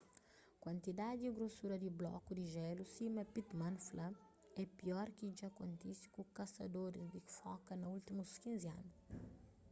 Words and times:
kuantidadi 0.61 1.21
y 1.25 1.35
grosura 1.37 1.75
di 1.79 1.89
bloku 1.99 2.29
di 2.35 2.43
jélu 2.55 2.83
sima 2.93 3.23
pittman 3.33 3.75
fla 3.87 4.07
é 4.61 4.63
pior 4.77 5.07
ki 5.17 5.25
dja 5.35 5.49
kontise 5.59 6.05
ku 6.15 6.21
kasadoris 6.37 7.09
di 7.13 7.21
foka 7.37 7.73
na 7.77 7.87
últimus 7.95 8.29
15 8.43 8.67
anu 8.77 8.91